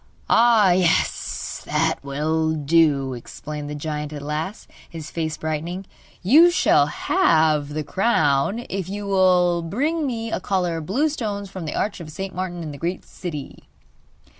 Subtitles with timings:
[0.31, 5.85] 'Ah, yes, that will do!' exclaimed the giant at last, his face brightening.
[6.23, 11.51] 'You shall have the crown if you will bring me a collar of blue stones
[11.51, 12.33] from the Arch of St.
[12.33, 13.65] Martin, in the Great City.